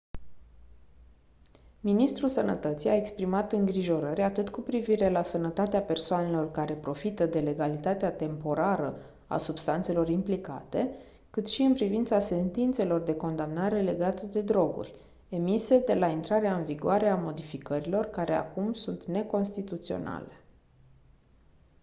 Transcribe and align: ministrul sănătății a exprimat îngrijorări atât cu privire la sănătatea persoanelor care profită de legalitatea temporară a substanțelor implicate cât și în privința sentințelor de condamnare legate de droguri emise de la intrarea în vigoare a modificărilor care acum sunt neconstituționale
ministrul 1.79 2.29
sănătății 2.29 2.89
a 2.89 2.95
exprimat 2.95 3.51
îngrijorări 3.51 4.21
atât 4.21 4.49
cu 4.49 4.61
privire 4.61 5.09
la 5.09 5.23
sănătatea 5.23 5.81
persoanelor 5.81 6.51
care 6.51 6.73
profită 6.75 7.25
de 7.25 7.39
legalitatea 7.39 8.11
temporară 8.11 9.01
a 9.27 9.37
substanțelor 9.37 10.07
implicate 10.09 10.95
cât 11.29 11.47
și 11.47 11.61
în 11.61 11.73
privința 11.73 12.19
sentințelor 12.19 13.01
de 13.01 13.15
condamnare 13.15 13.81
legate 13.81 14.25
de 14.25 14.41
droguri 14.41 14.95
emise 15.29 15.79
de 15.79 15.93
la 15.93 16.07
intrarea 16.07 16.55
în 16.55 16.63
vigoare 16.65 17.07
a 17.07 17.15
modificărilor 17.15 18.05
care 18.05 18.33
acum 18.33 18.73
sunt 18.73 19.05
neconstituționale 19.05 20.41